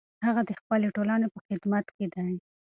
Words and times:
هغه 0.25 0.41
د 0.49 0.51
خپلې 0.59 0.87
ټولنې 0.95 1.27
په 1.33 1.39
خدمت 1.47 1.85
کې 1.95 2.05
دی. 2.13 2.31